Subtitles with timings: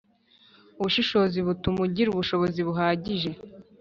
[0.79, 3.29] Ubushishozi butuma igira ubushobozi buhagije